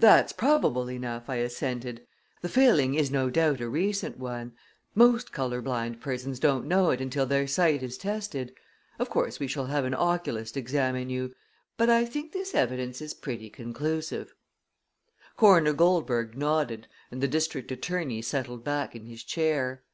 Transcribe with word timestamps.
"That's 0.00 0.32
probable 0.32 0.90
enough," 0.90 1.30
I 1.30 1.36
assented. 1.36 2.04
"The 2.42 2.48
failing 2.48 2.96
is 2.96 3.12
no 3.12 3.30
doubt 3.30 3.60
a 3.60 3.68
recent 3.68 4.18
one. 4.18 4.52
Most 4.96 5.32
color 5.32 5.62
blind 5.62 6.00
persons 6.00 6.40
don't 6.40 6.66
know 6.66 6.90
it 6.90 7.00
until 7.00 7.24
their 7.24 7.46
sight 7.46 7.80
is 7.84 7.96
tested. 7.96 8.52
Of 8.98 9.08
course, 9.10 9.38
we 9.38 9.46
shall 9.46 9.66
have 9.66 9.84
an 9.84 9.94
oculist 9.94 10.56
examine 10.56 11.08
you; 11.08 11.36
but 11.76 11.88
I 11.88 12.04
think 12.04 12.32
this 12.32 12.52
evidence 12.52 13.00
is 13.00 13.14
pretty 13.14 13.48
conclusive." 13.48 14.34
Coroner 15.36 15.72
Goldberg 15.72 16.36
nodded, 16.36 16.88
and 17.12 17.20
the 17.22 17.28
district 17.28 17.70
attorney 17.70 18.22
settled 18.22 18.64
back 18.64 18.96
in 18.96 19.06
his 19.06 19.22
chair. 19.22 19.84